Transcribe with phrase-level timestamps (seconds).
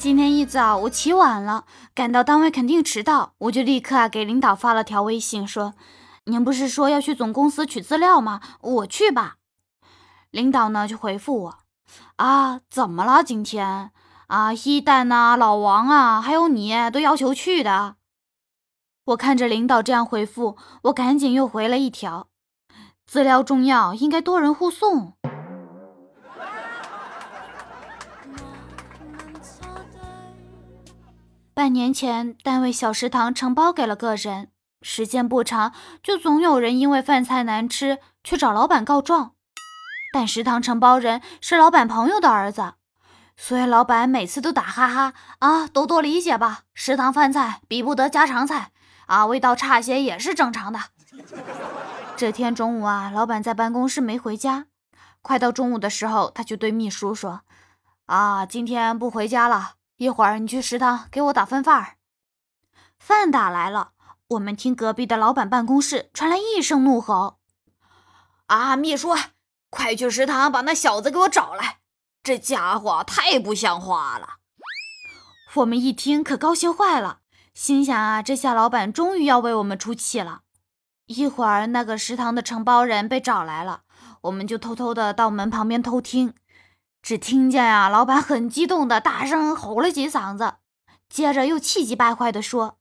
[0.00, 5.74] 今天一早我起晚了，赶到单位肯定迟到，我就立刻啊给领导发了条微信，说
[6.24, 8.40] ：“您不是说要去总公司取资料吗？
[8.62, 9.36] 我去吧。”
[10.32, 11.58] 领导呢就回复我
[12.16, 13.22] ：“啊，怎么了？
[13.22, 13.90] 今天
[14.28, 17.96] 啊，一蛋呐，老王啊，还有你都要求去的。”
[19.04, 22.28] 我看着领导这样回复，我赶紧又回了一条
[23.06, 25.12] ：“资料重要，应该多人护送。”
[31.60, 34.48] 半年前，单位小食堂承包给了个人，
[34.80, 39.32] 时间不长，就总有人因为饭菜难吃去找老板告状。
[40.10, 42.72] 但食堂承包人是老板朋友的儿子，
[43.36, 48.70] 所以老板每次都打哈哈啊，多多理解吧，食堂饭菜比不得家常菜
[49.04, 50.80] 啊，味道差些也是正常的。
[52.16, 54.64] 这天中午啊，老板在办公室没回家，
[55.20, 57.42] 快到中午的时候，他就对秘书说
[58.06, 61.98] ：“啊，今天不回家了。”一会儿你去食堂给我打份饭。
[62.98, 63.90] 饭打来了，
[64.28, 67.38] 我们听隔壁的老板办公室传来一声怒吼
[68.48, 69.14] ：“啊，秘书，
[69.68, 71.80] 快去食堂把那小子给我找来！
[72.22, 74.36] 这家伙太不像话了！”
[75.56, 77.18] 我们一听可高兴坏了，
[77.52, 80.40] 心想啊，这下老板终于要为我们出气了。
[81.04, 83.82] 一会儿那个食堂的承包人被找来了，
[84.22, 86.32] 我们就偷偷的到门旁边偷听。
[87.02, 90.54] 只听见呀，老板很激动的大声吼了几嗓子，
[91.08, 92.78] 接着又气急败坏的说：“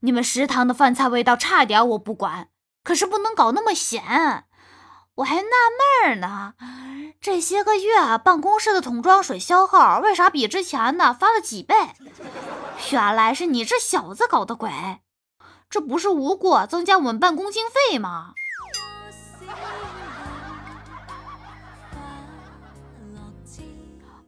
[0.00, 2.48] 你们食堂的饭菜味道差点我不管，
[2.82, 4.44] 可是不能搞那么咸。
[5.16, 5.48] 我还纳
[6.08, 6.54] 闷呢，
[7.20, 11.74] 这些个月啊办公室的桶装水消耗为啥比之前呢翻了几倍？
[12.90, 14.70] 原来是你这小子搞的鬼！
[15.68, 18.32] 这不是无故增加我们办公经费吗？”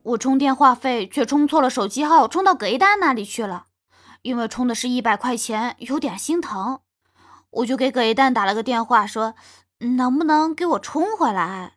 [0.03, 3.67] 我充电话费却充错了手机号，充到葛一丹那里去了。
[4.23, 6.81] 因为充的是一百块钱，有点心疼，
[7.51, 9.35] 我就给葛一丹打了个电话，说
[9.97, 11.75] 能不能给我充回来。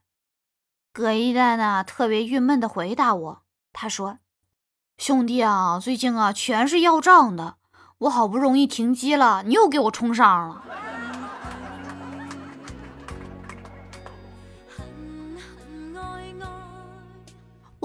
[0.94, 3.42] 葛一丹呢，特别郁闷的回答我，
[3.74, 4.20] 他说
[4.98, 7.56] ：“兄弟啊，最近啊全是要账的，
[7.98, 10.64] 我好不容易停机了，你又给我充上了。”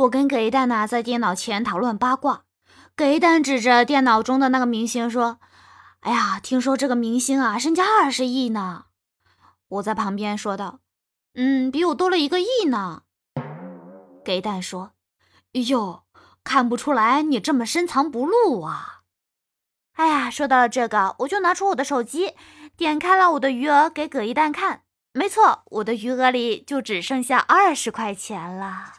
[0.00, 2.44] 我跟葛一蛋呢在电脑前讨论八卦，
[2.97, 5.41] 葛一蛋指着电脑中的那个明星说
[6.00, 8.84] ：“哎呀，听说这个明星啊身家二十亿呢。”
[9.69, 10.81] 我在旁边说道
[11.34, 13.03] ：“嗯，比我多了一个亿呢。”
[14.25, 14.93] 葛一蛋说
[15.53, 16.05] ：“哟，
[16.43, 19.00] 看不出来你这么深藏不露啊。”
[19.97, 22.32] 哎呀，说到了这个，我就拿出我的手机，
[22.75, 24.82] 点开了我的余额给葛一蛋看。
[25.12, 28.93] 没错，我的余额里就只剩下二十块钱了。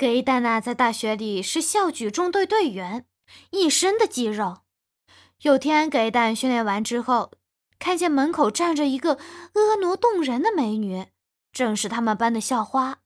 [0.00, 3.04] 葛一蛋呢，在大学里是校举重队队员，
[3.50, 4.60] 一身的肌肉。
[5.42, 7.32] 有天，葛一蛋训练完之后，
[7.78, 9.16] 看见门口站着一个
[9.52, 11.08] 婀娜动人的美女，
[11.52, 13.00] 正是他们班的校花。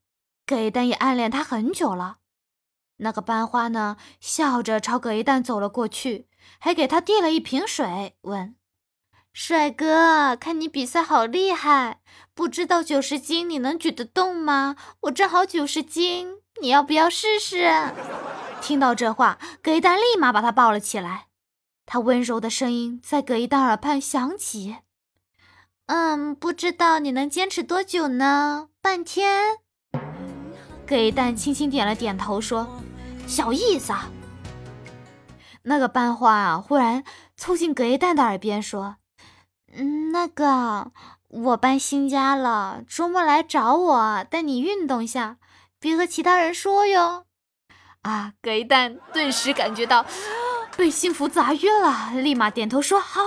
[0.45, 2.19] 葛一蛋也暗恋她很久了。
[2.99, 6.29] 那个班花呢，笑着朝葛一蛋走了过去。
[6.59, 8.55] 还给他递了一瓶水，问
[9.33, 11.99] ：“帅哥，看你比赛好厉害，
[12.33, 14.77] 不知道九十斤你能举得动吗？
[15.01, 17.93] 我正好九十斤，你要不要试试？”
[18.61, 21.27] 听到这话，葛一丹立马把他抱了起来。
[21.85, 24.77] 他温柔的声音在葛一丹耳畔响起
[25.85, 28.69] ：“嗯，不知道你能坚持多久呢？
[28.81, 29.57] 半天？”
[30.87, 32.67] 葛一丹轻轻点了点头，说
[33.27, 34.09] ：“小意思啊。”
[35.67, 37.03] 那个班花啊，忽然
[37.35, 38.97] 凑近葛一蛋的耳边说
[39.73, 40.91] ：“嗯，那个
[41.27, 45.37] 我搬新家了，周末来找我，带你运动下，
[45.85, 47.25] 别和其他人说哟。”
[48.01, 50.03] 啊，葛一蛋顿时感觉到
[50.75, 53.21] 被幸福砸晕了，立马点头说：“好。”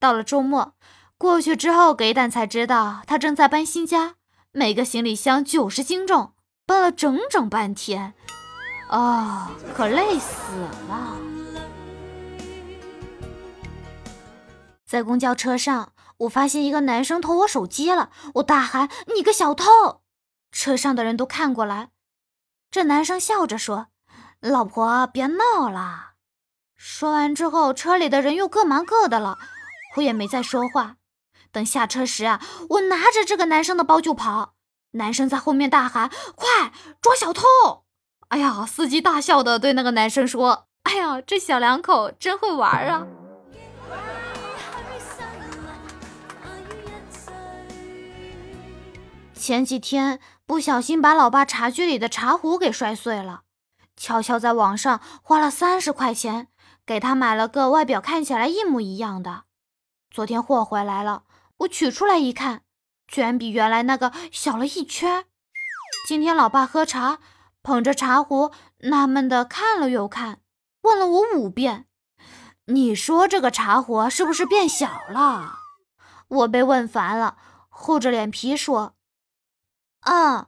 [0.00, 0.74] 到了周末
[1.16, 4.16] 过去之后，葛一蛋才知道他正在搬新家，
[4.50, 6.32] 每个行李箱九十斤重，
[6.66, 8.14] 搬了整整半天，
[8.88, 10.52] 啊，可累死
[10.88, 11.16] 了。
[14.84, 20.00] 在公交车上，我发现一个男生偷我手机了，我大喊：“你个小偷！”
[20.50, 21.90] 车上的人都看过来。
[22.70, 23.88] 这男生笑着说
[24.40, 26.12] ：“老婆，别闹了。”
[26.76, 29.38] 说完之后，车里的人又各忙各的了，
[29.96, 30.96] 我也没再说话。
[31.52, 34.54] 等下车时啊，我拿着这个男生的包就跑，
[34.92, 36.72] 男生在后面大喊：“快
[37.02, 37.42] 抓小偷！”
[38.28, 43.06] 哎呀，司机大笑的对那个男生说：“哎呀，这小两口真会玩啊！”
[49.34, 50.20] 前几天
[50.50, 53.42] 不小心把老爸茶具里的茶壶给摔碎了，
[53.96, 56.48] 悄悄在网上花了三十块钱，
[56.84, 59.44] 给他买了个外表看起来一模一样的。
[60.10, 61.22] 昨天货回来了，
[61.58, 62.62] 我取出来一看，
[63.06, 65.26] 居然比原来那个小了一圈。
[66.08, 67.20] 今天老爸喝茶，
[67.62, 70.40] 捧着茶壶，纳闷的看了又看，
[70.82, 71.86] 问了我五遍
[72.66, 75.60] ：“你说这个茶壶是不是变小了？”
[76.26, 77.36] 我被问烦了，
[77.68, 78.96] 厚着脸皮说。
[80.02, 80.46] 嗯，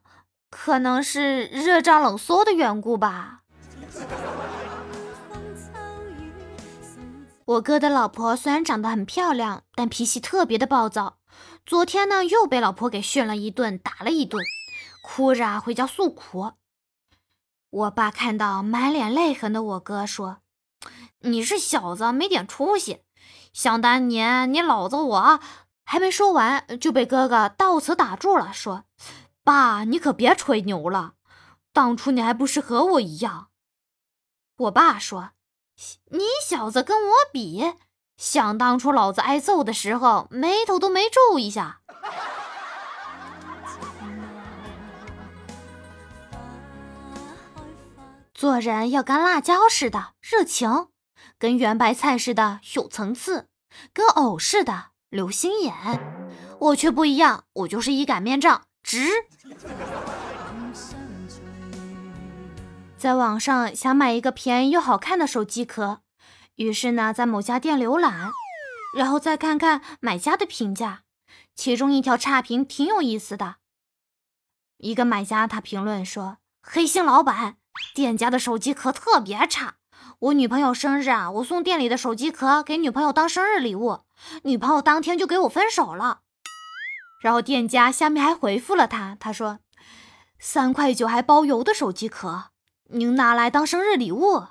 [0.51, 3.43] 可能是热胀冷缩的缘故吧。
[7.45, 11.19] 我哥的老婆虽然长得很漂亮，但脾气特别的暴躁。
[11.67, 14.43] 昨天呢，又被老婆给训了一顿，打了一顿，
[15.03, 16.53] 哭着回家诉苦。
[17.71, 20.39] 我爸看到满脸泪痕的我哥，说
[21.21, 23.03] ：“你这小子没点出息！
[23.53, 25.41] 想当年你老子我……”
[25.85, 28.85] 还没说完，就被哥哥到此打住了，说。
[29.45, 31.15] 爸，你可别吹牛了，
[31.73, 33.49] 当初你还不是和我一样。
[34.57, 35.31] 我爸说
[36.13, 37.75] ：“你小子跟我比，
[38.17, 41.81] 想当初老子挨揍的时候，眉头都没皱一下。”
[48.33, 50.89] 做人要跟辣椒似的热情，
[51.39, 53.49] 跟圆白菜似的有层次，
[53.93, 55.75] 跟藕似的留心眼。
[56.61, 58.67] 我却不一样，我就是一擀面杖。
[58.83, 59.07] 值，
[62.99, 66.01] 在网上想买一个便宜又好看的手机壳，
[66.57, 68.31] 于是呢，在某家店浏览，
[68.97, 71.03] 然后再看看买家的评价，
[71.55, 73.57] 其中一条差评挺有意思的。
[74.79, 77.57] 一个买家他评论说：“黑心老板，
[77.95, 79.77] 店家的手机壳特别差。
[80.19, 84.01] 我女朋友生日啊，我送店里的手机壳给女朋友当生日礼物，
[84.43, 86.21] 女朋友当天就给我分手了。”
[87.23, 89.61] 然后店家下面还回复了他，他说
[90.41, 92.47] ：“三块九还包邮的手机壳，
[92.91, 94.47] 您拿来当生日礼物，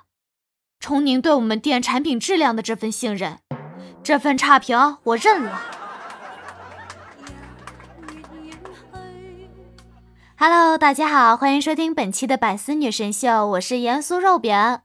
[0.80, 3.40] 冲您对我们店产品质量的这份信任，
[4.02, 5.60] 这份差评我认了。”
[10.38, 14.80] Hello，大家好，欢迎收听本期的百思女神秀，我是盐酥肉饼。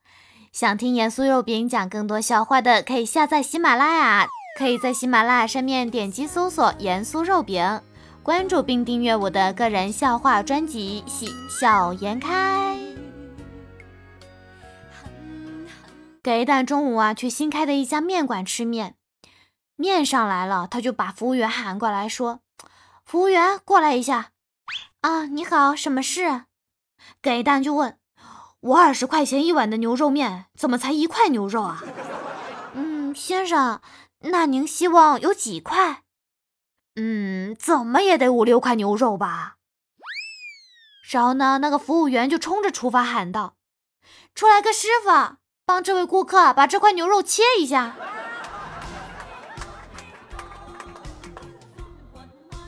[0.51, 4.27] 想听盐酥肉饼讲更多笑话的，可以下载喜马拉雅。
[4.57, 7.79] 可以在喜马拉雅上面点击搜索“盐酥肉饼”，
[8.23, 12.75] 关注并订阅我的个人笑话专辑《喜笑颜开》。
[16.23, 18.95] 给蛋中午啊去新开的一家面馆吃面，
[19.75, 22.39] 面上来了，他就把服务员喊过来说
[23.05, 24.31] ：“服务员过来一下。”
[25.01, 26.45] 啊，你好，什么事？
[27.21, 27.99] 给蛋就问
[28.59, 31.83] ：“我二十块钱一碗的牛肉面，怎么才一块牛肉啊？”
[32.73, 33.79] 嗯，先生。
[34.29, 36.03] 那您希望有几块？
[36.95, 39.55] 嗯，怎么也得五六块牛肉吧。
[41.09, 43.55] 然后呢，那个服务员就冲着厨房喊道
[44.35, 47.95] ：“出来个师傅，帮这位顾客把这块牛肉切一下。”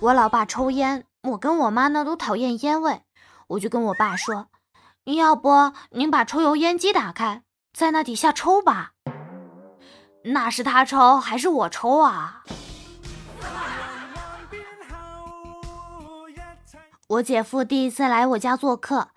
[0.01, 3.03] 我老爸抽烟，我跟我妈呢都讨厌烟味，
[3.47, 4.47] 我就跟我爸说
[5.03, 8.93] ：“要不您把抽油烟机打开，在那底下抽吧。”
[10.31, 12.43] 那是他抽还是我抽啊？
[17.07, 19.09] 我姐夫第一次来我家做客，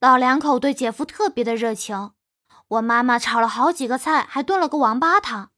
[0.00, 2.10] 老两口对姐夫特别的热情。
[2.68, 5.50] 我妈妈炒了好几个菜，还炖了个王八汤。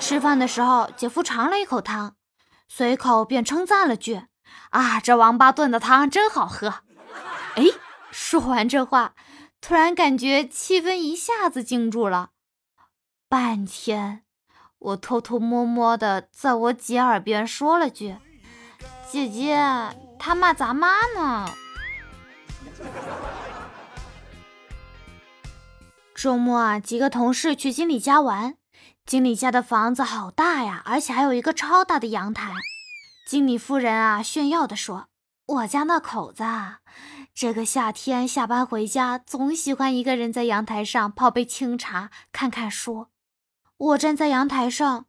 [0.00, 2.14] 吃饭的时候，姐夫尝了一口汤，
[2.66, 4.22] 随口便称赞了句
[4.70, 6.76] ：“啊，这王八炖的汤真好喝。”
[7.56, 7.64] 哎，
[8.10, 9.12] 说完这话，
[9.60, 12.30] 突然感觉气氛一下子静住了，
[13.28, 14.24] 半天。
[14.78, 18.16] 我偷偷摸摸的在我姐耳边说了句
[19.10, 19.56] ：“姐姐，
[20.18, 21.50] 他骂咱妈呢。”
[26.14, 28.56] 周末啊，几个同事去经理家玩。
[29.06, 32.52] 经理家的房子好大呀，而且还有一个超大的阳台。
[33.26, 35.08] 经理夫人啊，炫耀的说
[35.46, 36.80] ：“我家那口子，啊
[37.34, 43.06] 这个夏天下班回家，总喜欢一个人在阳台上泡杯清茶，看看书。”
[43.78, 45.06] 我站在阳台上，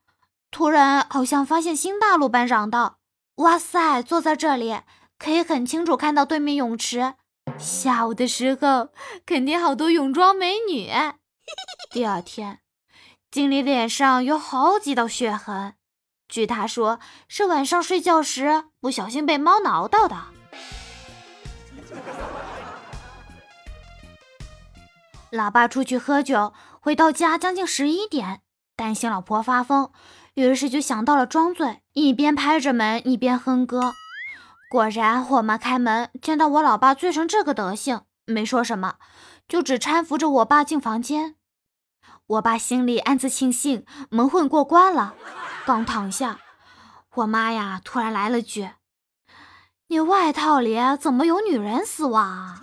[0.52, 3.00] 突然好像发现新大陆般嚷道
[3.38, 4.82] ：“哇塞，坐在这里
[5.18, 7.16] 可以很清楚看到对面泳池。
[7.58, 8.90] 下午的时候
[9.26, 10.92] 肯定好多泳装美女。”
[11.90, 12.60] 第二天，
[13.32, 15.74] 经理脸上有好几道血痕，
[16.28, 20.16] 据他说是晚上睡觉时不小心被猫挠到的。
[25.32, 28.42] 老爸出去喝酒，回到家将近十一点。
[28.80, 29.92] 担心老婆发疯，
[30.36, 33.92] 于是就想到了装醉，一边拍着门一边哼歌。
[34.72, 38.96] 果然，我妈开门见到我老爸醉成这个德行，没说什么，
[39.50, 41.36] 就只搀扶着我爸进房间。
[42.28, 45.14] 我爸心里暗自庆幸蒙混过关了。
[45.66, 46.40] 刚躺下，
[47.16, 48.70] 我妈呀突然来了句
[49.90, 52.62] ：“你外套里怎么有女人丝袜？”啊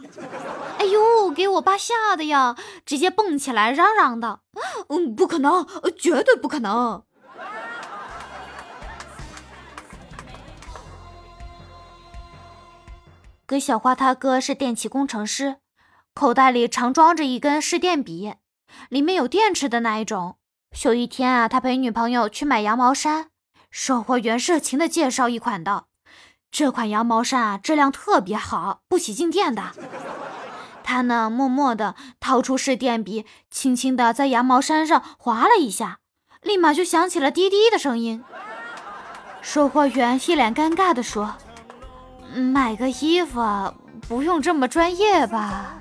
[0.86, 4.38] 哎呦，给我爸吓得呀，直接蹦起来嚷嚷的
[4.88, 5.66] ：“嗯，不可能，
[5.98, 7.02] 绝对不可能！”
[13.46, 15.56] 葛小花他哥是电气工程师，
[16.14, 18.34] 口袋里常装着一根试电笔，
[18.88, 20.36] 里面有电池的那一种。
[20.84, 23.30] 有一天啊，他陪女朋友去买羊毛衫，
[23.72, 25.86] 售货员热情的介绍一款的
[26.52, 29.72] ：“这款羊毛衫啊，质量特别好，不起静电的。”
[30.86, 35.98] 他呢，默默地掏出试电笔，轻轻地在羊毛衫上划了一下，
[36.42, 38.22] 立马就响起了滴滴的声音。
[39.42, 41.34] 售货员一脸尴尬地说。
[42.34, 43.40] 买个衣服
[44.08, 45.78] 不用这么专业吧？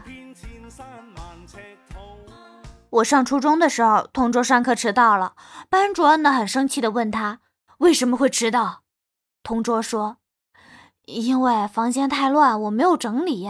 [2.91, 5.33] 我上初中的时候，同桌上课迟到了，
[5.69, 7.39] 班主任呢很生气的问他
[7.79, 8.83] 为什么会迟到。
[9.43, 10.17] 同桌说
[11.05, 13.49] ：“因为房间太乱，我没有整理。”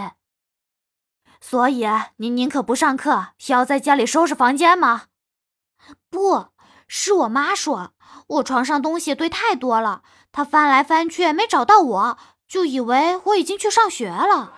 [1.47, 1.85] 所以
[2.15, 5.03] 你宁可不上课，也要在家里收拾房间吗？
[6.09, 6.47] 不
[6.87, 7.91] 是我妈说，
[8.25, 12.17] 我床上东西堆太多了，她翻来翻去没找到我。
[12.47, 14.53] 就以为我已经去上学了。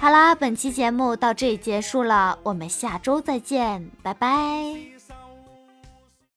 [0.00, 4.97] 好啦，本期节目到这里结束了，我们下周再见，拜拜。